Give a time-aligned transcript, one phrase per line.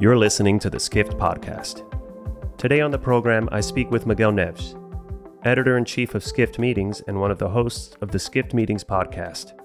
[0.00, 1.82] You're listening to the Skift Podcast.
[2.56, 4.80] Today on the program, I speak with Miguel Neves,
[5.44, 8.84] editor in chief of Skift Meetings and one of the hosts of the Skift Meetings
[8.84, 9.58] podcast.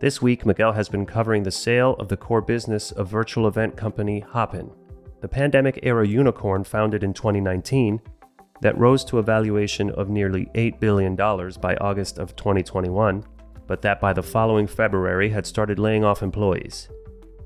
[0.00, 3.76] This week, Miguel has been covering the sale of the core business of virtual event
[3.76, 4.70] company Hopin,
[5.20, 8.00] the pandemic era unicorn founded in 2019
[8.62, 13.24] that rose to a valuation of nearly $8 billion by August of 2021,
[13.66, 16.88] but that by the following February had started laying off employees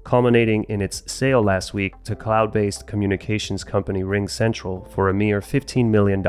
[0.05, 5.41] culminating in its sale last week to cloud based communications company RingCentral for a mere
[5.41, 6.25] $15 million.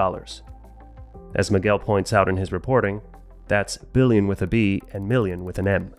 [1.35, 3.01] As Miguel points out in his reporting,
[3.47, 5.93] that's billion with a B and million with an M.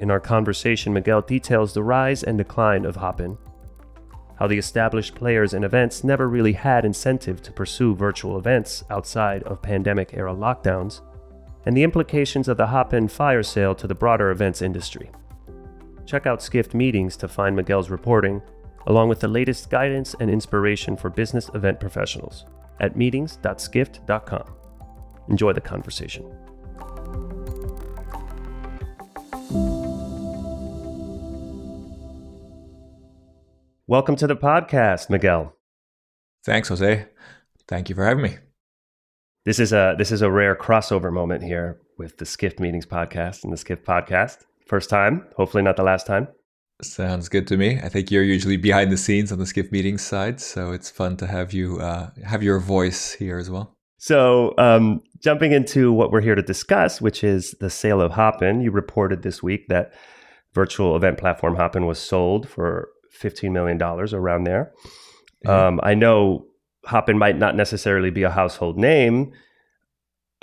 [0.00, 3.38] In our conversation, Miguel details the rise and decline of Hopin,
[4.36, 9.42] how the established players in events never really had incentive to pursue virtual events outside
[9.44, 11.00] of pandemic era lockdowns,
[11.64, 15.10] and the implications of the Hopin fire sale to the broader events industry.
[16.06, 18.42] Check out Skift Meetings to find Miguel's reporting,
[18.86, 22.44] along with the latest guidance and inspiration for business event professionals
[22.80, 24.44] at meetings.skift.com.
[25.28, 26.24] Enjoy the conversation.
[33.86, 35.54] Welcome to the podcast, Miguel.
[36.44, 37.06] Thanks, Jose.
[37.68, 38.36] Thank you for having me.
[39.44, 43.44] This is a this is a rare crossover moment here with the Skift Meetings podcast
[43.44, 44.44] and the Skift podcast.
[44.66, 46.28] First time, hopefully not the last time.
[46.82, 47.78] Sounds good to me.
[47.80, 51.16] I think you're usually behind the scenes on the Skift meetings side, so it's fun
[51.18, 53.76] to have you uh, have your voice here as well.
[53.98, 58.60] So, um, jumping into what we're here to discuss, which is the sale of Hopin,
[58.60, 59.92] you reported this week that
[60.54, 64.72] virtual event platform Hopin was sold for $15 million around there.
[65.46, 66.46] Um, I know
[66.84, 69.32] Hopin might not necessarily be a household name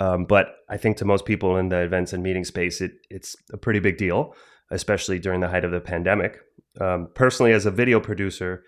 [0.00, 3.36] um, but I think to most people in the events and meeting space, it, it's
[3.52, 4.34] a pretty big deal,
[4.70, 6.40] especially during the height of the pandemic.
[6.80, 8.64] Um, personally, as a video producer,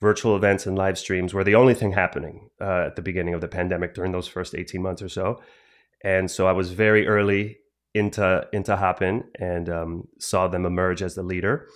[0.00, 3.40] virtual events and live streams were the only thing happening uh, at the beginning of
[3.40, 5.40] the pandemic during those first 18 months or so.
[6.02, 7.58] And so I was very early
[7.94, 11.68] into into Hopin and um, saw them emerge as the leader.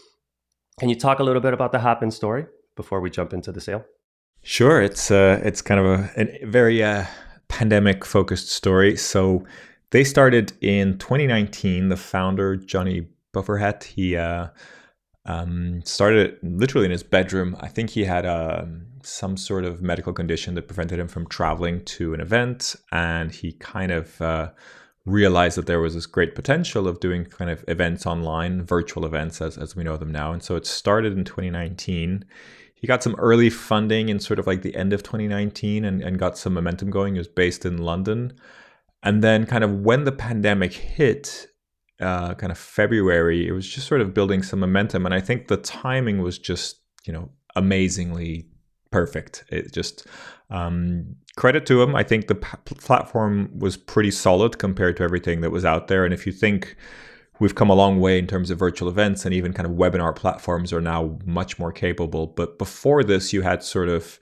[0.80, 3.60] Can you talk a little bit about the Hopin story before we jump into the
[3.60, 3.84] sale?
[4.42, 7.04] Sure, it's uh, it's kind of a, a very uh,
[7.48, 8.97] pandemic focused story.
[8.97, 9.44] So
[9.91, 11.88] they started in 2019.
[11.88, 14.48] The founder, Johnny Boufarhat, he uh,
[15.25, 17.56] um, started literally in his bedroom.
[17.60, 18.64] I think he had uh,
[19.03, 22.76] some sort of medical condition that prevented him from traveling to an event.
[22.92, 24.50] And he kind of uh,
[25.06, 29.41] realized that there was this great potential of doing kind of events online, virtual events
[29.41, 30.32] as, as we know them now.
[30.32, 32.25] And so it started in 2019
[32.81, 36.19] he got some early funding in sort of like the end of 2019 and, and
[36.19, 37.15] got some momentum going.
[37.15, 38.34] He was based in London.
[39.03, 41.49] And then, kind of when the pandemic hit,
[42.00, 45.06] uh, kind of February, it was just sort of building some momentum.
[45.06, 48.47] And I think the timing was just, you know, amazingly
[48.93, 49.45] perfect.
[49.50, 50.06] It just,
[50.50, 51.97] um, credit to him.
[51.97, 56.05] I think the p- platform was pretty solid compared to everything that was out there.
[56.05, 56.77] And if you think,
[57.41, 60.15] we've come a long way in terms of virtual events and even kind of webinar
[60.15, 62.26] platforms are now much more capable.
[62.26, 64.19] But before this, you had sort of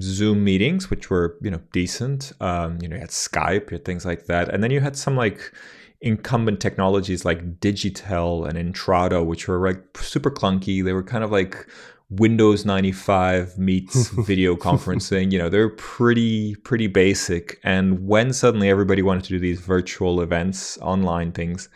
[0.00, 2.32] Zoom meetings, which were you know decent.
[2.40, 4.96] Um, you know, you had Skype, you had things like that, and then you had
[4.96, 5.52] some like
[6.00, 10.84] incumbent technologies like Digitel and Intrado, which were like super clunky.
[10.84, 11.66] They were kind of like
[12.10, 15.32] Windows 95 meets video conferencing.
[15.32, 17.58] You know, they're pretty pretty basic.
[17.64, 21.68] And when suddenly everybody wanted to do these virtual events, online things,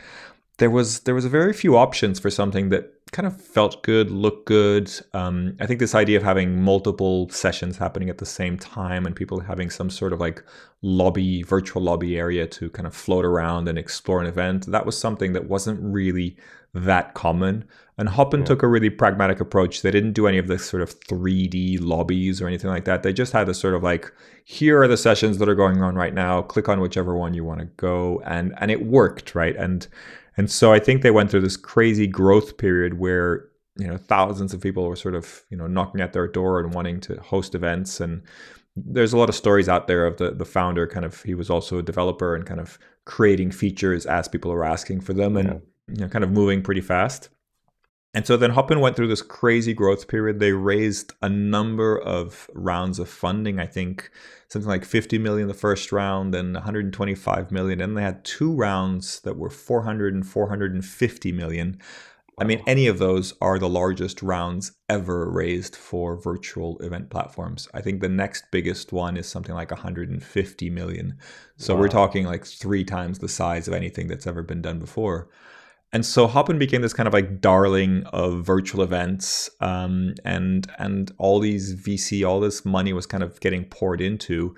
[0.57, 4.11] there was there was a very few options for something that kind of felt good,
[4.11, 4.91] looked good.
[5.13, 9.15] Um, I think this idea of having multiple sessions happening at the same time and
[9.15, 10.43] people having some sort of like
[10.81, 14.97] lobby, virtual lobby area to kind of float around and explore an event, that was
[14.97, 16.35] something that wasn't really
[16.73, 17.65] that common.
[17.99, 18.47] And Hopin yeah.
[18.47, 19.83] took a really pragmatic approach.
[19.83, 23.03] They didn't do any of this sort of 3D lobbies or anything like that.
[23.03, 24.11] They just had a sort of like,
[24.43, 26.41] here are the sessions that are going on right now.
[26.41, 29.55] Click on whichever one you want to go, and and it worked, right?
[29.55, 29.87] And
[30.37, 34.53] and so I think they went through this crazy growth period where you know thousands
[34.53, 37.55] of people were sort of you know knocking at their door and wanting to host
[37.55, 38.21] events and
[38.75, 41.49] there's a lot of stories out there of the the founder kind of he was
[41.49, 45.49] also a developer and kind of creating features as people were asking for them and
[45.49, 45.55] yeah.
[45.87, 47.29] you know kind of moving pretty fast
[48.13, 50.39] and so then Hopin went through this crazy growth period.
[50.39, 53.59] They raised a number of rounds of funding.
[53.59, 54.11] I think
[54.49, 57.81] something like 50 million the first round then 125 million.
[57.81, 61.79] And they had two rounds that were 400 and 450 million.
[62.39, 67.67] I mean, any of those are the largest rounds ever raised for virtual event platforms.
[67.73, 71.17] I think the next biggest one is something like 150 million.
[71.57, 71.81] So wow.
[71.81, 75.29] we're talking like three times the size of anything that's ever been done before.
[75.93, 81.11] And so Hopin became this kind of like darling of virtual events, um, and and
[81.19, 84.55] all these VC, all this money was kind of getting poured into,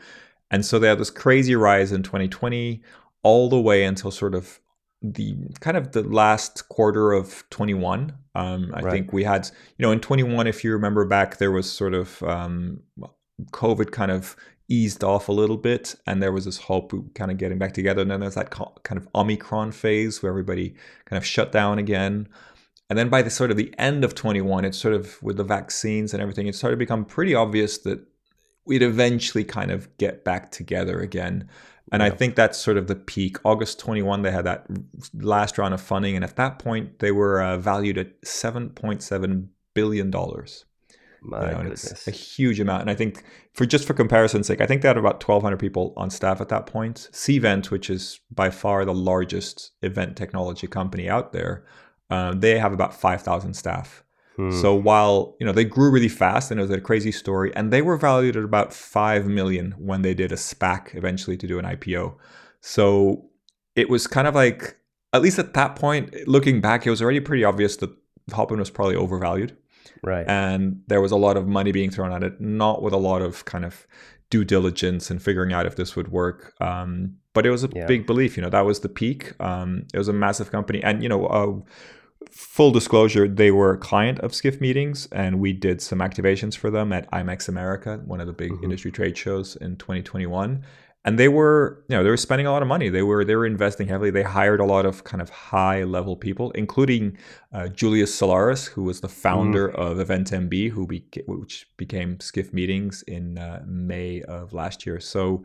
[0.50, 2.82] and so they had this crazy rise in 2020,
[3.22, 4.62] all the way until sort of
[5.02, 8.14] the kind of the last quarter of 21.
[8.34, 8.92] Um, I right.
[8.92, 12.24] think we had, you know, in 21, if you remember back, there was sort of
[12.24, 12.82] um,
[13.52, 14.36] COVID kind of
[14.68, 18.02] eased off a little bit and there was this hope kind of getting back together.
[18.02, 20.76] And then there's that kind of omicron phase where everybody
[21.06, 22.28] kind of shut down again.
[22.90, 25.44] And then by the sort of the end of 21 it's sort of with the
[25.44, 28.06] vaccines and everything it started to become pretty obvious that
[28.66, 31.48] we'd eventually kind of get back together again.
[31.92, 32.08] And yeah.
[32.08, 33.38] i think that's sort of the peak.
[33.44, 34.66] August 21 they had that
[35.14, 40.10] last round of funding and at that point they were uh, valued at 7.7 billion
[40.10, 40.66] dollars
[41.26, 42.08] my you know, goodness.
[42.08, 42.82] A huge amount.
[42.82, 43.24] And I think
[43.54, 46.50] for just for comparison's sake, I think they had about 1,200 people on staff at
[46.50, 47.10] that point.
[47.12, 51.66] Cvent, which is by far the largest event technology company out there,
[52.10, 54.04] um, they have about 5,000 staff.
[54.36, 54.52] Hmm.
[54.52, 57.72] So while you know they grew really fast and it was a crazy story, and
[57.72, 61.58] they were valued at about five million when they did a SPAC eventually to do
[61.58, 62.16] an IPO.
[62.60, 63.30] So
[63.76, 64.78] it was kind of like,
[65.14, 67.92] at least at that point, looking back, it was already pretty obvious that
[68.34, 69.56] Hopin was probably overvalued.
[70.04, 70.26] Right.
[70.28, 73.22] And there was a lot of money being thrown at it, not with a lot
[73.22, 73.88] of kind of
[74.30, 76.54] due diligence and figuring out if this would work.
[76.60, 77.86] Um, but it was a yeah.
[77.86, 78.38] big belief.
[78.38, 79.34] You know, that was the peak.
[79.42, 81.26] Um, it was a massive company, and you know.
[81.26, 81.70] Uh,
[82.32, 86.72] full disclosure, they were a client of Skift meetings, and we did some activations for
[86.72, 88.64] them at IMEX America, one of the big mm-hmm.
[88.64, 90.64] industry trade shows in 2021
[91.06, 93.36] and they were you know they were spending a lot of money they were they
[93.36, 97.18] were investing heavily they hired a lot of kind of high level people including
[97.54, 99.76] uh, julius solaris who was the founder mm.
[99.76, 105.44] of eventmb who beca- which became skift meetings in uh, may of last year so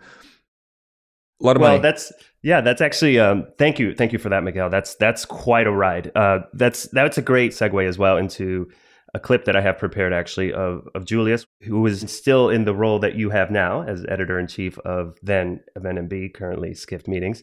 [1.41, 1.83] a lot of well, money.
[1.83, 4.69] that's yeah, that's actually um, thank you, thank you for that, Miguel.
[4.69, 6.13] That's that's quite a ride.
[6.15, 8.71] Uh, that's that's a great segue as well into
[9.15, 12.75] a clip that I have prepared actually of, of Julius, who is still in the
[12.75, 17.09] role that you have now as editor in chief of then of NMB, currently Skift
[17.09, 17.43] Meetings.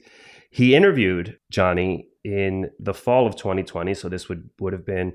[0.49, 5.13] He interviewed Johnny in the fall of 2020, so this would would have been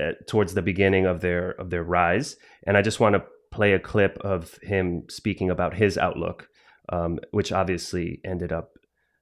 [0.00, 2.36] uh, towards the beginning of their of their rise.
[2.66, 6.48] And I just want to play a clip of him speaking about his outlook,
[6.88, 8.72] um, which obviously ended up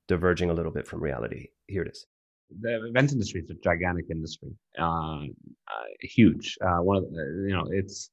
[0.08, 1.48] diverging a little bit from reality.
[1.66, 2.06] Here it is
[2.60, 6.56] the event industry is a gigantic industry, uh, uh, huge.
[6.64, 8.10] Uh, one of the, you know, it's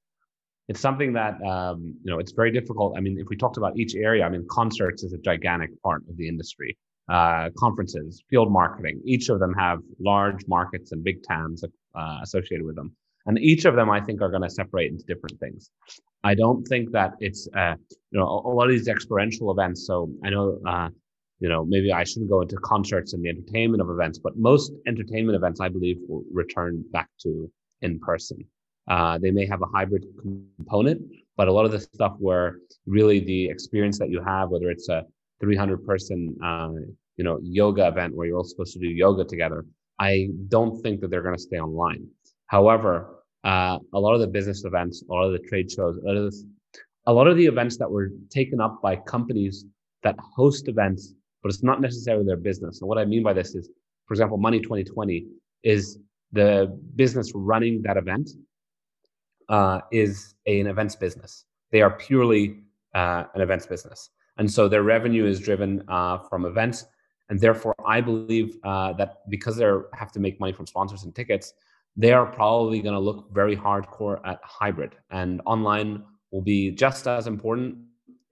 [0.67, 2.95] it's something that um, you know it's very difficult.
[2.97, 6.03] I mean, if we talked about each area, I mean, concerts is a gigantic part
[6.09, 6.77] of the industry.
[7.09, 12.63] Uh, conferences, field marketing, each of them have large markets and big TAMs uh, associated
[12.63, 12.95] with them,
[13.25, 15.71] and each of them I think are going to separate into different things.
[16.23, 17.75] I don't think that it's uh,
[18.11, 19.87] you know a, a lot of these experiential events.
[19.87, 20.59] So I know
[21.39, 24.73] you know, maybe I shouldn't go into concerts and the entertainment of events, but most
[24.87, 27.49] entertainment events, I believe, will return back to
[27.81, 28.45] in person.
[28.89, 30.05] Uh, they may have a hybrid
[30.57, 31.01] component,
[31.37, 34.89] but a lot of the stuff where really the experience that you have, whether it's
[34.89, 35.03] a
[35.39, 36.71] 300 person, uh,
[37.15, 39.65] you know, yoga event where you're all supposed to do yoga together,
[39.99, 42.07] I don't think that they're going to stay online.
[42.47, 46.05] However, uh, a lot of the business events, a lot of the trade shows, a
[46.05, 46.33] lot of,
[47.05, 49.65] a lot of the events that were taken up by companies
[50.03, 52.81] that host events but it's not necessarily their business.
[52.81, 53.69] And what I mean by this is,
[54.05, 55.25] for example, Money 2020
[55.63, 55.99] is
[56.31, 58.29] the business running that event
[59.49, 61.45] uh, is a, an events business.
[61.71, 62.61] They are purely
[62.93, 64.09] uh, an events business.
[64.37, 66.85] And so their revenue is driven uh, from events.
[67.29, 71.13] And therefore, I believe uh, that because they have to make money from sponsors and
[71.13, 71.53] tickets,
[71.95, 74.95] they are probably going to look very hardcore at hybrid.
[75.11, 77.77] And online will be just as important,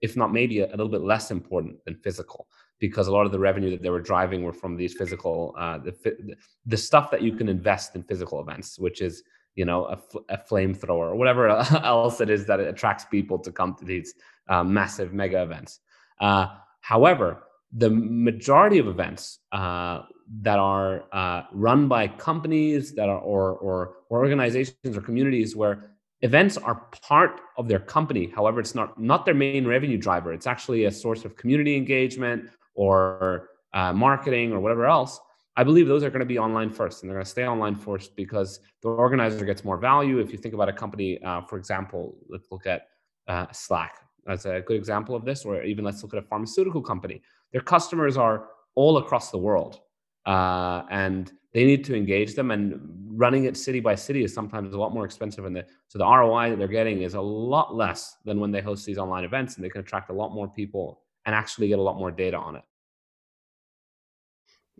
[0.00, 2.48] if not maybe a, a little bit less important than physical
[2.78, 5.78] because a lot of the revenue that they were driving were from these physical uh,
[5.78, 9.22] the the stuff that you can invest in physical events, which is
[9.54, 11.48] you know a, a flamethrower or whatever
[11.84, 14.14] else it is that it attracts people to come to these
[14.48, 15.80] uh, massive mega events.
[16.20, 16.46] Uh,
[16.80, 17.42] however,
[17.72, 20.02] the majority of events uh,
[20.40, 25.90] that are uh, run by companies that are or, or or organizations or communities where
[26.22, 30.48] events are part of their company however it's not not their main revenue driver it's
[30.48, 35.18] actually a source of community engagement or uh, marketing or whatever else,
[35.56, 37.74] I believe those are going to be online first and they're going to stay online
[37.74, 40.20] first because the organizer gets more value.
[40.20, 42.82] If you think about a company, uh, for example, let's look at
[43.26, 43.96] uh, Slack
[44.28, 47.20] as a good example of this, or even let's look at a pharmaceutical company.
[47.52, 49.80] Their customers are all across the world
[50.24, 52.78] uh, and they need to engage them and
[53.10, 56.04] running it city by city is sometimes a lot more expensive and the so the
[56.04, 59.56] roi that they're getting is a lot less than when they host these online events
[59.56, 62.36] and they can attract a lot more people and actually get a lot more data
[62.36, 62.62] on it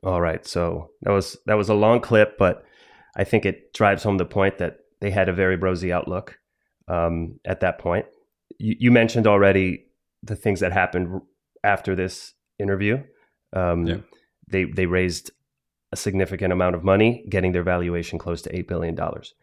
[0.03, 0.47] All right.
[0.47, 2.65] So that was that was a long clip, but
[3.17, 6.39] I think it drives home the point that they had a very rosy outlook
[6.87, 8.07] um, at that point.
[8.59, 9.87] You, you, mentioned already
[10.23, 11.21] the things that happened
[11.63, 13.03] after this interview.
[13.53, 13.97] Um, yeah.
[14.49, 15.31] They they raised
[15.93, 19.35] a significant amount of money, getting their valuation close to eight billion dollars.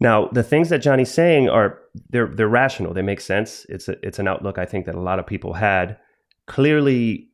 [0.00, 2.94] Now, the things that Johnny's saying are they're they're rational.
[2.94, 3.66] They make sense.
[3.68, 5.98] It's a, it's an outlook I think that a lot of people had.
[6.46, 7.28] Clearly,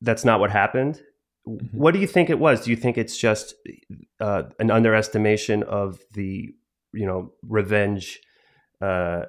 [0.00, 1.02] that's not what happened.
[1.48, 1.76] Mm-hmm.
[1.76, 2.64] What do you think it was?
[2.64, 3.54] Do you think it's just
[4.20, 6.54] uh, an underestimation of the
[6.92, 8.20] you know revenge
[8.80, 9.24] uh,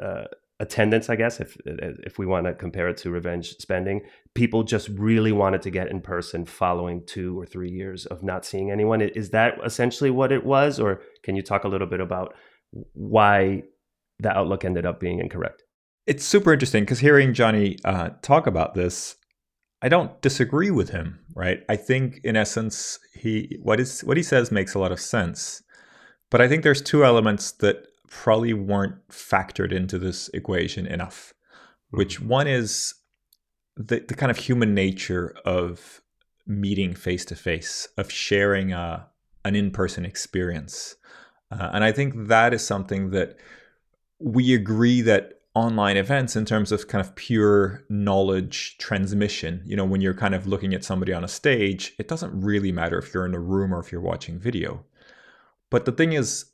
[0.00, 0.24] uh,
[0.58, 1.10] attendance?
[1.10, 4.00] I guess if if we want to compare it to revenge spending,
[4.34, 8.46] people just really wanted to get in person following two or three years of not
[8.46, 9.02] seeing anyone.
[9.02, 12.34] Is that essentially what it was, or can you talk a little bit about
[12.94, 13.64] why
[14.18, 15.62] the outlook ended up being incorrect?
[16.06, 19.16] It's super interesting because hearing Johnny uh, talk about this,
[19.82, 21.64] I don't disagree with him, right?
[21.68, 25.62] I think in essence he what is what he says makes a lot of sense.
[26.30, 31.32] But I think there's two elements that probably weren't factored into this equation enough.
[31.90, 32.28] Which mm-hmm.
[32.28, 32.94] one is
[33.76, 36.02] the, the kind of human nature of
[36.46, 39.08] meeting face to face, of sharing a,
[39.44, 40.96] an in person experience.
[41.50, 43.36] Uh, and I think that is something that
[44.18, 49.62] we agree that online events in terms of kind of pure knowledge transmission.
[49.66, 52.72] You know when you're kind of looking at somebody on a stage it doesn't really
[52.72, 54.84] matter if you're in a room or if you're watching video.
[55.68, 56.46] But the thing is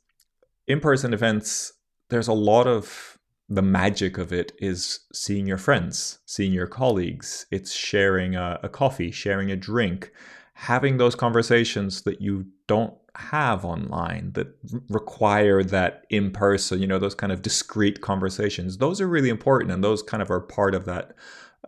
[0.67, 1.73] in-person events
[2.09, 3.17] there's a lot of
[3.49, 7.45] the magic of it is seeing your friends seeing your colleagues.
[7.51, 10.11] It's sharing a, a coffee sharing a drink
[10.53, 14.47] having those conversations that you don't have online that
[14.89, 18.77] require that in person, you know, those kind of discrete conversations.
[18.77, 21.15] Those are really important and those kind of are part of that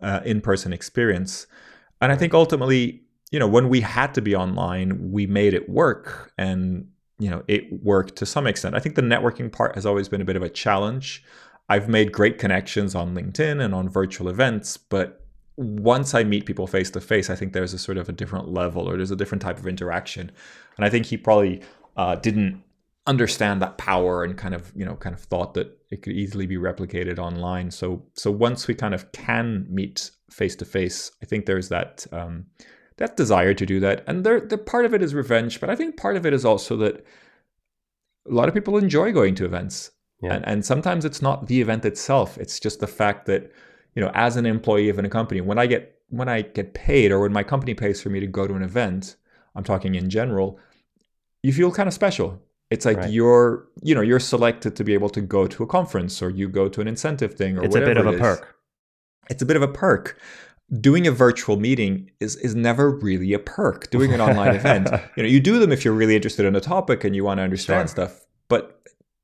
[0.00, 1.46] uh, in person experience.
[2.00, 5.68] And I think ultimately, you know, when we had to be online, we made it
[5.68, 6.88] work and,
[7.18, 8.74] you know, it worked to some extent.
[8.74, 11.24] I think the networking part has always been a bit of a challenge.
[11.68, 15.19] I've made great connections on LinkedIn and on virtual events, but
[15.60, 18.48] once I meet people face to face, I think there's a sort of a different
[18.48, 20.32] level or there's a different type of interaction.
[20.76, 21.60] And I think he probably
[21.98, 22.62] uh, didn't
[23.06, 26.46] understand that power and kind of you know kind of thought that it could easily
[26.46, 27.70] be replicated online.
[27.70, 32.06] So so once we kind of can meet face to face, I think there's that
[32.10, 32.46] um,
[32.96, 34.02] that desire to do that.
[34.06, 36.46] And there the part of it is revenge, but I think part of it is
[36.46, 37.04] also that
[38.26, 39.90] a lot of people enjoy going to events.
[40.22, 40.34] Yeah.
[40.34, 42.38] And, and sometimes it's not the event itself.
[42.38, 43.52] It's just the fact that
[43.94, 47.12] you know, as an employee of a company, when I get when I get paid
[47.12, 49.16] or when my company pays for me to go to an event,
[49.54, 50.58] I'm talking in general,
[51.42, 52.42] you feel kind of special.
[52.70, 53.10] It's like right.
[53.10, 56.48] you're, you know, you're selected to be able to go to a conference or you
[56.48, 58.56] go to an incentive thing or it's a bit of a perk.
[59.28, 60.18] It's a bit of a perk.
[60.80, 63.90] Doing a virtual meeting is is never really a perk.
[63.90, 66.60] Doing an online event, you know, you do them if you're really interested in a
[66.60, 68.06] topic and you want to understand sure.
[68.06, 68.26] stuff.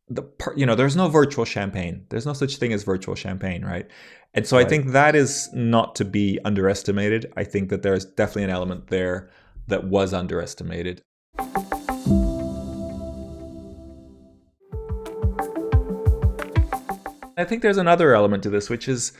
[0.08, 0.22] The
[0.56, 2.06] you know there's no virtual champagne.
[2.10, 3.88] There's no such thing as virtual champagne right?
[4.34, 4.64] And so right.
[4.66, 7.32] i think that is not to be underestimated.
[7.36, 9.30] I think that there's definitely an element there
[9.66, 11.02] that was underestimated.
[17.38, 19.12] I think there's another element to this which is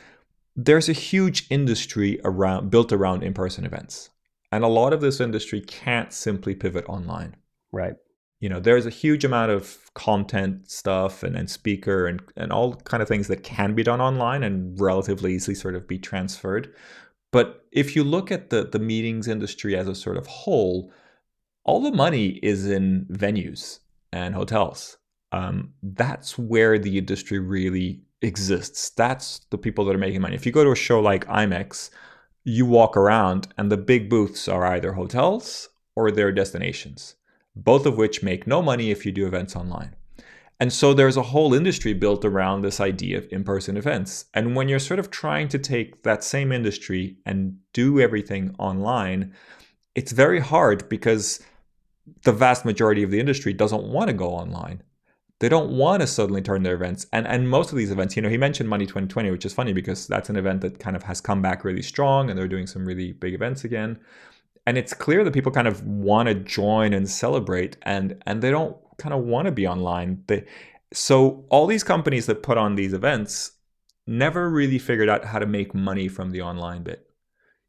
[0.54, 4.10] there's a huge industry around built around in-person events.
[4.52, 7.34] And a lot of this industry can't simply pivot online.
[7.72, 7.96] Right
[8.40, 12.74] you know there's a huge amount of content stuff and, and speaker and, and all
[12.74, 16.72] kind of things that can be done online and relatively easily sort of be transferred.
[17.32, 20.92] But if you look at the the meetings industry as a sort of whole
[21.64, 23.80] all the money is in venues
[24.12, 24.98] and hotels.
[25.32, 28.90] Um, that's where the industry really exists.
[28.90, 30.36] That's the people that are making money.
[30.36, 31.90] If you go to a show like imex
[32.46, 37.16] you walk around and the big booths are either hotels or they're destinations
[37.56, 39.96] both of which make no money if you do events online.
[40.60, 44.26] And so there's a whole industry built around this idea of in person events.
[44.32, 49.34] And when you're sort of trying to take that same industry and do everything online,
[49.94, 51.42] it's very hard because
[52.22, 54.82] the vast majority of the industry doesn't want to go online.
[55.40, 57.06] They don't want to suddenly turn their events.
[57.12, 59.74] And and most of these events, you know, he mentioned Money 2020, which is funny
[59.74, 62.66] because that's an event that kind of has come back really strong and they're doing
[62.66, 63.98] some really big events again
[64.66, 68.50] and it's clear that people kind of want to join and celebrate and and they
[68.50, 70.22] don't kind of want to be online.
[70.26, 70.44] They,
[70.92, 73.52] so all these companies that put on these events
[74.06, 77.08] never really figured out how to make money from the online bit.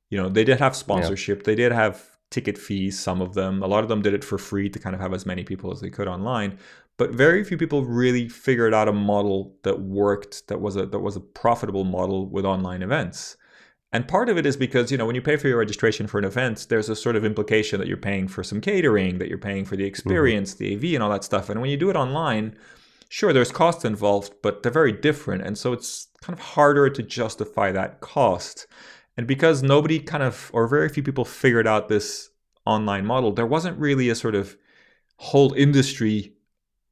[0.09, 1.39] You know they did have sponsorship.
[1.39, 1.43] Yeah.
[1.45, 3.61] they did have ticket fees some of them.
[3.61, 5.71] A lot of them did it for free to kind of have as many people
[5.71, 6.57] as they could online.
[6.97, 10.99] But very few people really figured out a model that worked that was a that
[10.99, 13.37] was a profitable model with online events
[13.93, 16.19] And part of it is because, you know, when you pay for your registration for
[16.19, 19.37] an event, there's a sort of implication that you're paying for some catering, that you're
[19.37, 19.89] paying for the mm-hmm.
[19.89, 20.79] experience, mm-hmm.
[20.79, 21.49] the AV and all that stuff.
[21.49, 22.57] And when you do it online,
[23.07, 25.43] sure, there's costs involved, but they're very different.
[25.43, 28.67] And so it's kind of harder to justify that cost.
[29.15, 32.29] And because nobody kind of, or very few people figured out this
[32.65, 34.57] online model, there wasn't really a sort of
[35.15, 36.33] whole industry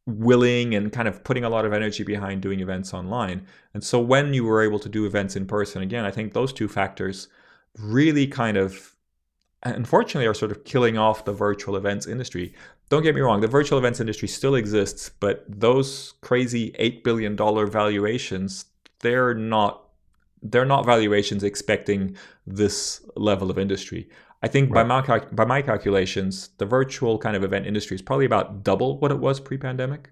[0.06, 3.46] willing and kind of putting a lot of energy behind doing events online.
[3.74, 6.54] And so when you were able to do events in person again, I think those
[6.54, 7.28] two factors
[7.78, 8.96] really kind of
[9.64, 12.54] unfortunately are sort of killing off the virtual events industry.
[12.90, 17.36] Don't get me wrong, the virtual events industry still exists, but those crazy 8 billion
[17.36, 18.66] dollar valuations,
[19.00, 19.82] they're not
[20.44, 24.08] they're not valuations expecting this level of industry.
[24.46, 24.88] I think right.
[24.88, 29.00] by my by my calculations, the virtual kind of event industry is probably about double
[29.00, 30.12] what it was pre-pandemic.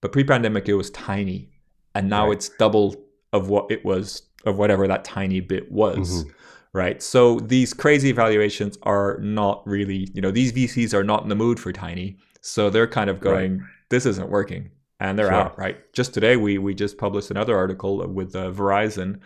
[0.00, 1.50] But pre-pandemic, it was tiny,
[1.92, 2.36] and now right.
[2.36, 2.94] it's double
[3.32, 6.22] of what it was of whatever that tiny bit was.
[6.22, 6.30] Mm-hmm.
[6.74, 7.02] Right.
[7.02, 11.34] So these crazy valuations are not really, you know, these VCs are not in the
[11.34, 12.18] mood for tiny.
[12.42, 13.68] So they're kind of going, right.
[13.88, 14.70] this isn't working.
[15.00, 15.34] And they're sure.
[15.34, 15.78] out, right?
[15.92, 19.18] Just today, we we just published another article with uh, Verizon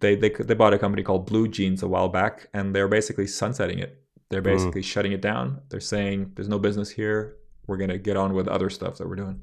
[0.00, 3.26] they, they they bought a company called Blue Jeans a while back, and they're basically
[3.26, 4.02] sunsetting it.
[4.30, 4.52] They're mm.
[4.56, 4.84] basically mm.
[4.84, 5.60] shutting it down.
[5.68, 7.36] They're saying there's no business here.
[7.66, 9.40] We're gonna get on with other stuff that we're doing.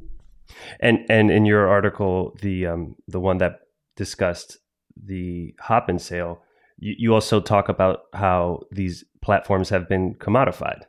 [0.80, 3.62] And and in your article, the um the one that
[3.96, 4.58] discussed
[5.06, 6.42] the Hopin sale,
[6.78, 10.84] you, you also talk about how these platforms have been commodified.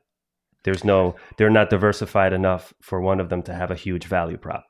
[0.62, 4.36] There's no, they're not diversified enough for one of them to have a huge value
[4.36, 4.64] prop.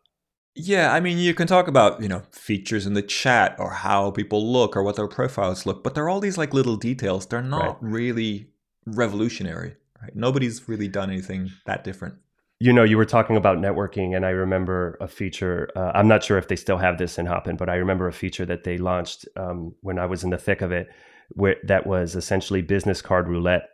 [0.54, 4.10] Yeah, I mean, you can talk about, you know, features in the chat or how
[4.10, 7.26] people look or what their profiles look, but they're all these like little details.
[7.26, 7.92] They're not right.
[7.92, 8.48] really
[8.84, 10.14] revolutionary, right?
[10.14, 12.16] Nobody's really done anything that different.
[12.58, 15.70] You know, you were talking about networking, and I remember a feature.
[15.74, 18.12] Uh, I'm not sure if they still have this in Hopin, but I remember a
[18.12, 20.88] feature that they launched um, when I was in the thick of it,
[21.30, 23.70] where that was essentially business card roulette,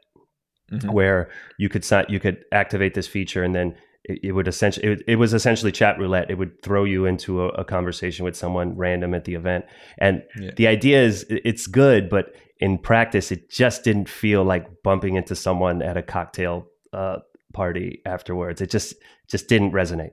[0.70, 0.92] mm-hmm.
[0.92, 3.74] where you could you could activate this feature, and then
[4.06, 6.30] it, it would essentially it, it, was essentially chat roulette.
[6.30, 9.64] It would throw you into a, a conversation with someone random at the event,
[9.98, 10.50] and yeah.
[10.56, 15.36] the idea is it's good, but in practice, it just didn't feel like bumping into
[15.36, 17.18] someone at a cocktail uh,
[17.52, 18.60] party afterwards.
[18.60, 18.94] It just
[19.28, 20.12] just didn't resonate.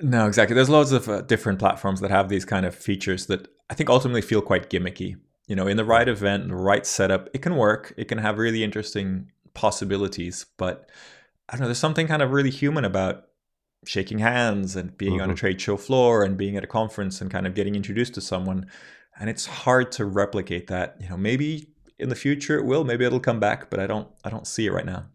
[0.00, 0.54] No, exactly.
[0.54, 3.88] There's loads of uh, different platforms that have these kind of features that I think
[3.88, 5.16] ultimately feel quite gimmicky.
[5.46, 7.94] You know, in the right event, the right setup, it can work.
[7.96, 10.88] It can have really interesting possibilities, but
[11.48, 11.66] I don't know.
[11.66, 13.23] There's something kind of really human about
[13.86, 15.22] shaking hands and being mm-hmm.
[15.22, 15.38] on a mm-hmm.
[15.38, 18.66] trade show floor and being at a conference and kind of getting introduced to someone
[19.18, 21.68] and it's hard to replicate that you know maybe
[21.98, 24.66] in the future it will maybe it'll come back but i don't i don't see
[24.66, 25.06] it right now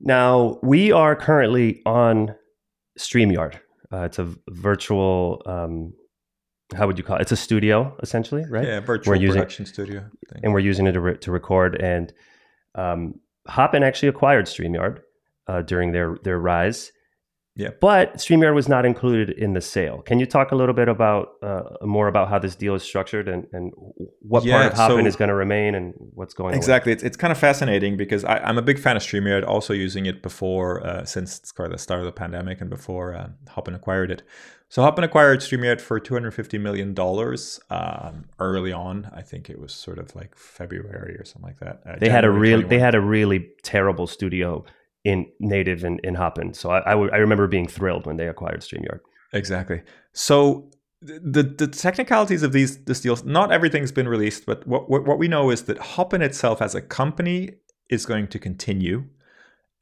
[0.00, 2.34] now we are currently on
[2.98, 3.58] streamyard
[3.92, 5.92] uh, it's a virtual um,
[6.74, 9.66] how would you call it it's a studio essentially right yeah virtual we're using, production
[9.66, 10.00] studio
[10.32, 10.40] thing.
[10.42, 12.12] and we're using it to, re- to record and
[12.74, 13.14] um,
[13.46, 15.00] hopin actually acquired streamyard
[15.46, 16.90] uh, during their their rise
[17.56, 17.70] yeah.
[17.80, 20.02] But StreamYard was not included in the sale.
[20.02, 23.28] Can you talk a little bit about uh, more about how this deal is structured
[23.28, 23.72] and, and
[24.20, 26.90] what yeah, part of Hopin so is going to remain and what's going exactly.
[26.90, 30.06] It's, it's kind of fascinating because I, am a big fan of StreamYard, also using
[30.06, 34.24] it before, uh, since the start of the pandemic and before uh, Hopin acquired it.
[34.68, 36.92] So Hopin acquired StreamYard for $250 million
[37.70, 39.08] um, early on.
[39.14, 41.82] I think it was sort of like February or something like that.
[41.86, 44.64] Uh, they January had a real, they had a really terrible studio
[45.04, 46.54] in native and in Hopin.
[46.54, 49.00] So I, I, w- I remember being thrilled when they acquired StreamYard.
[49.32, 49.82] Exactly.
[50.12, 50.70] So
[51.04, 55.28] the the technicalities of these this deals, not everything's been released, but what what we
[55.28, 57.56] know is that Hopin itself as a company
[57.90, 59.04] is going to continue,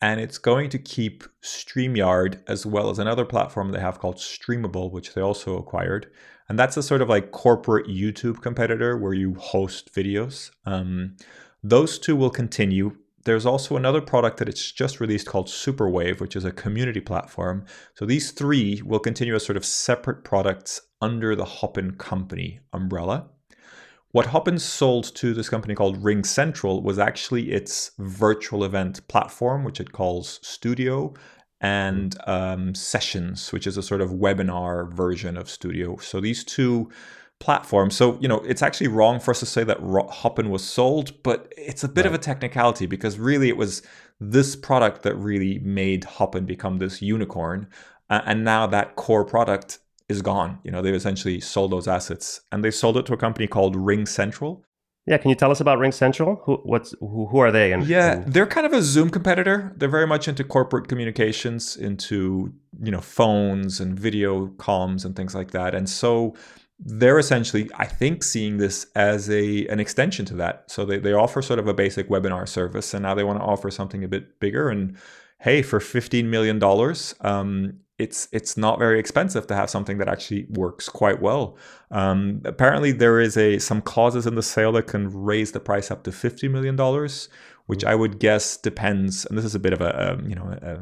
[0.01, 4.91] and it's going to keep Streamyard as well as another platform they have called Streamable,
[4.91, 6.11] which they also acquired,
[6.49, 10.51] and that's a sort of like corporate YouTube competitor where you host videos.
[10.67, 11.17] Um,
[11.63, 16.37] those two will continue there's also another product that it's just released called Superwave, which
[16.37, 17.65] is a community platform.
[17.95, 23.29] So these three will continue as sort of separate products under the Hopin company umbrella.
[24.13, 29.81] What Hopin sold to this company called RingCentral was actually its virtual event platform, which
[29.81, 31.15] it calls Studio,
[31.63, 35.97] and um, Sessions, which is a sort of webinar version of Studio.
[35.97, 36.91] So these two
[37.43, 37.91] platform.
[37.91, 41.53] So, you know, it's actually wrong for us to say that Hopin was sold, but
[41.57, 42.07] it's a bit right.
[42.07, 43.83] of a technicality because really it was
[44.21, 47.67] this product that really made Hopin become this unicorn.
[48.09, 50.61] Uh, and now that core product is gone.
[50.63, 53.75] You know, they've essentially sold those assets and they sold it to a company called
[53.75, 54.65] Ring Central.
[55.05, 56.41] Yeah, can you tell us about Ring Central?
[56.45, 57.73] Who what's who, who are they?
[57.73, 58.33] And, yeah, and...
[58.33, 59.75] they're kind of a Zoom competitor.
[59.77, 65.35] They're very much into corporate communications, into you know phones and video comms and things
[65.35, 65.75] like that.
[65.75, 66.37] And so
[66.85, 70.65] they're essentially, I think, seeing this as a an extension to that.
[70.67, 73.45] So they, they offer sort of a basic webinar service, and now they want to
[73.45, 74.69] offer something a bit bigger.
[74.69, 74.97] And
[75.39, 80.09] hey, for fifteen million dollars, um, it's it's not very expensive to have something that
[80.09, 81.57] actually works quite well.
[81.93, 85.91] Um, apparently, there is a some clauses in the sale that can raise the price
[85.91, 87.29] up to fifty million dollars,
[87.67, 89.25] which I would guess depends.
[89.27, 90.59] And this is a bit of a, a you know.
[90.63, 90.81] A,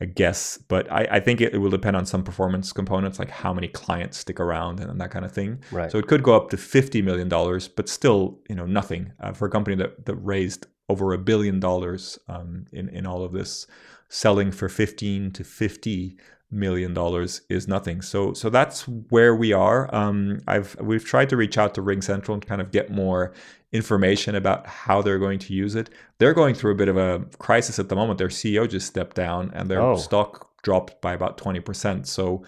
[0.00, 3.28] a guess, but I, I think it, it, will depend on some performance components, like
[3.28, 5.62] how many clients stick around and, and that kind of thing.
[5.70, 5.92] Right.
[5.92, 9.32] So it could go up to fifty million dollars, but still, you know, nothing uh,
[9.32, 13.32] for a company that that raised over a billion dollars um, in in all of
[13.32, 13.66] this,
[14.08, 16.16] selling for fifteen to fifty
[16.50, 18.00] million dollars is nothing.
[18.00, 19.94] So so that's where we are.
[19.94, 23.34] Um, I've we've tried to reach out to RingCentral and kind of get more
[23.72, 25.90] information about how they're going to use it.
[26.18, 28.18] They're going through a bit of a crisis at the moment.
[28.18, 29.96] Their CEO just stepped down and their oh.
[29.96, 32.06] stock dropped by about 20%.
[32.06, 32.44] So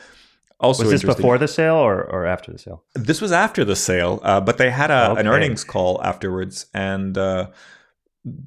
[0.62, 2.84] also was this before the sale or, or after the sale?
[2.94, 5.20] This was after the sale, uh, but they had a, okay.
[5.20, 7.50] an earnings call afterwards, and uh,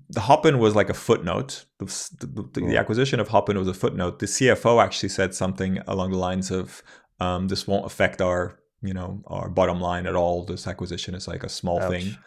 [0.09, 1.65] the Hopin was like a footnote.
[1.79, 1.85] The,
[2.19, 4.19] the, the, acquisition of Hopin was a footnote.
[4.19, 6.81] The CFO actually said something along the lines of,
[7.19, 10.45] um, "This won't affect our, you know, our bottom line at all.
[10.45, 11.91] This acquisition is like a small Ouch.
[11.91, 12.17] thing."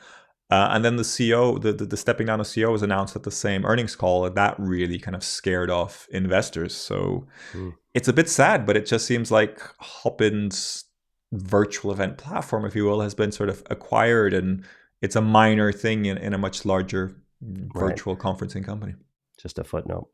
[0.51, 3.23] Uh, and then the CEO, the, the, the, stepping down of CEO was announced at
[3.23, 6.75] the same earnings call, and that really kind of scared off investors.
[6.75, 7.75] So mm.
[7.93, 10.85] it's a bit sad, but it just seems like Hopin's
[11.33, 14.65] virtual event platform, if you will, has been sort of acquired, and
[15.03, 18.23] it's a minor thing in, in a much larger virtual right.
[18.23, 18.95] conferencing company.
[19.39, 20.09] Just a footnote.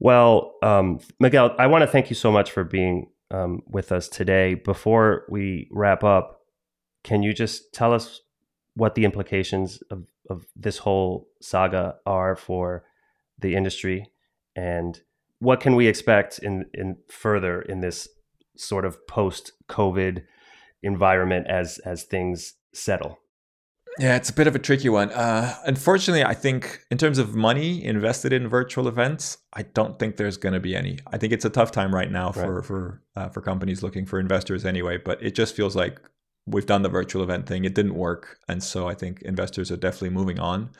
[0.00, 4.08] Well, um, Miguel, I want to thank you so much for being um, with us
[4.08, 4.54] today.
[4.54, 6.40] Before we wrap up,
[7.04, 8.20] can you just tell us
[8.78, 12.84] what the implications of, of this whole saga are for
[13.38, 14.10] the industry
[14.56, 15.00] and
[15.38, 18.08] what can we expect in, in further in this
[18.56, 20.24] sort of post COVID
[20.82, 23.18] environment as as things settle?
[23.98, 25.10] Yeah, it's a bit of a tricky one.
[25.10, 30.16] Uh, unfortunately, I think in terms of money invested in virtual events, I don't think
[30.16, 30.98] there's going to be any.
[31.08, 32.64] I think it's a tough time right now for right.
[32.64, 34.98] for uh, for companies looking for investors anyway.
[34.98, 36.00] But it just feels like
[36.50, 37.64] we've done the virtual event thing.
[37.64, 40.70] It didn't work, and so I think investors are definitely moving on.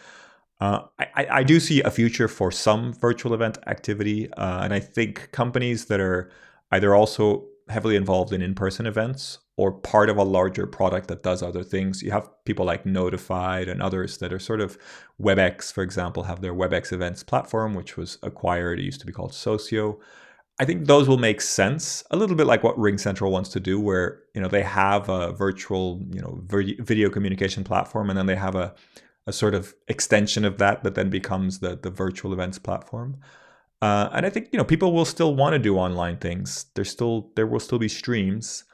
[0.61, 4.81] Uh, I, I, do see a future for some virtual event activity, uh, and I
[4.81, 6.33] think companies that are
[6.72, 11.42] either also heavily involved in in-person events or part of a larger product that does
[11.42, 12.02] other things.
[12.02, 14.78] You have people like Notified and others that are sort of
[15.20, 18.78] WebEx, for example, have their WebEx events platform, which was acquired.
[18.78, 19.98] It used to be called Socio.
[20.61, 23.61] I think those will make sense a little bit like what Ring Central wants to
[23.61, 28.27] do, where you know they have a virtual you know video communication platform, and then
[28.27, 28.75] they have a
[29.27, 33.18] a sort of extension of that that then becomes the the virtual events platform.
[33.81, 36.66] Uh, and I think you know people will still want to do online things.
[36.75, 38.64] There's still there will still be streams.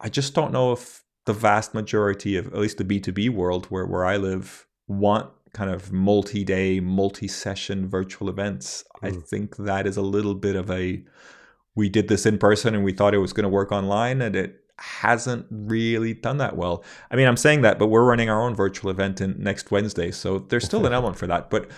[0.00, 3.28] I just don't know if the vast majority of at least the B two B
[3.28, 8.84] world where where I live want kind of multi-day, multi-session virtual events.
[9.02, 9.08] Mm.
[9.08, 11.02] I think that is a little bit of a
[11.74, 14.36] we did this in person and we thought it was going to work online and
[14.36, 16.84] it hasn't really done that well.
[17.10, 20.10] I mean, I'm saying that, but we're running our own virtual event in next Wednesday,
[20.10, 21.50] so there's still an element for that.
[21.50, 21.68] But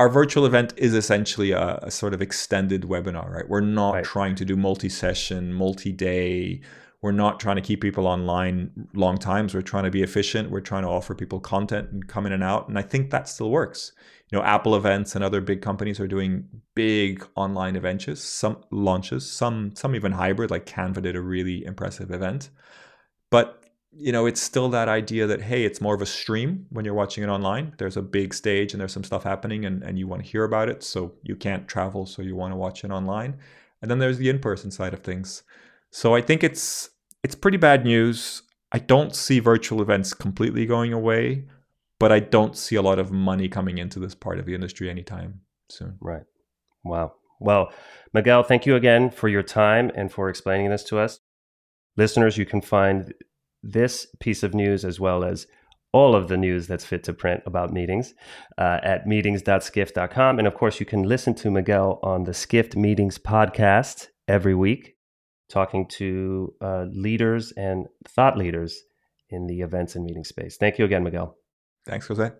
[0.00, 3.48] our virtual event is essentially a, a sort of extended webinar, right?
[3.48, 4.04] We're not right.
[4.04, 6.60] trying to do multi-session, multi-day
[7.04, 9.52] we're not trying to keep people online long times.
[9.52, 10.50] We're trying to be efficient.
[10.50, 12.66] We're trying to offer people content and come in and out.
[12.66, 13.92] And I think that still works.
[14.30, 19.30] You know, Apple events and other big companies are doing big online events, some launches,
[19.30, 22.48] some some even hybrid, like Canva did a really impressive event.
[23.30, 23.62] But
[23.92, 26.94] you know, it's still that idea that hey, it's more of a stream when you're
[26.94, 27.74] watching it online.
[27.76, 30.44] There's a big stage and there's some stuff happening and, and you want to hear
[30.44, 30.82] about it.
[30.82, 33.36] So you can't travel, so you want to watch it online.
[33.82, 35.42] And then there's the in-person side of things.
[35.90, 36.90] So I think it's
[37.24, 38.42] it's pretty bad news.
[38.70, 41.46] I don't see virtual events completely going away,
[41.98, 44.90] but I don't see a lot of money coming into this part of the industry
[44.90, 45.96] anytime soon.
[46.00, 46.24] Right.
[46.84, 47.14] Wow.
[47.40, 47.72] Well,
[48.12, 51.18] Miguel, thank you again for your time and for explaining this to us.
[51.96, 53.14] Listeners, you can find
[53.62, 55.46] this piece of news as well as
[55.92, 58.14] all of the news that's fit to print about meetings
[58.58, 60.38] uh, at meetings.skift.com.
[60.38, 64.93] And of course, you can listen to Miguel on the Skift Meetings podcast every week
[65.54, 68.82] talking to uh, leaders and thought leaders
[69.30, 70.56] in the events and meeting space.
[70.56, 71.36] Thank you again, Miguel.
[71.86, 72.32] Thanks, Jose.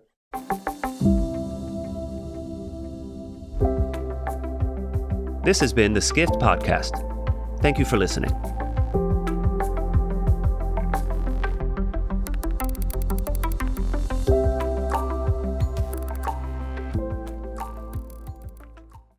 [5.45, 6.93] This has been the Skift Podcast.
[7.61, 8.64] Thank you for listening.